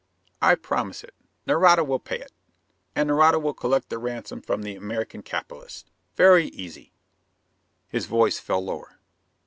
"I 0.41 0.55
promise 0.55 1.03
it. 1.03 1.13
Nareda 1.45 1.83
will 1.85 1.99
pay 1.99 2.17
it 2.17 2.31
and 2.95 3.07
Nareda 3.07 3.37
will 3.39 3.53
collect 3.53 3.89
the 3.91 3.99
ransom 3.99 4.41
from 4.41 4.63
the 4.63 4.75
American 4.75 5.21
capitalists. 5.21 5.85
Very 6.15 6.47
easy." 6.47 6.91
His 7.87 8.07
voice 8.07 8.39
fell 8.39 8.65
lower. 8.65 8.97